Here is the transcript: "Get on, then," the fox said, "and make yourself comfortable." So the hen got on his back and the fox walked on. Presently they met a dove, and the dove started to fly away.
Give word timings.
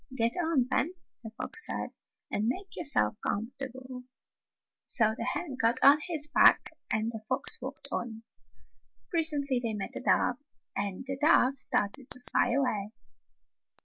"Get 0.15 0.33
on, 0.35 0.67
then," 0.71 0.95
the 1.21 1.29
fox 1.37 1.67
said, 1.67 1.91
"and 2.31 2.47
make 2.47 2.75
yourself 2.75 3.17
comfortable." 3.21 4.03
So 4.83 5.13
the 5.15 5.23
hen 5.25 5.57
got 5.61 5.77
on 5.83 5.99
his 6.07 6.25
back 6.27 6.71
and 6.89 7.11
the 7.11 7.21
fox 7.29 7.61
walked 7.61 7.87
on. 7.91 8.23
Presently 9.11 9.59
they 9.59 9.75
met 9.75 9.95
a 9.95 10.01
dove, 10.01 10.37
and 10.75 11.05
the 11.05 11.19
dove 11.21 11.55
started 11.59 12.09
to 12.09 12.19
fly 12.19 12.49
away. 12.53 12.93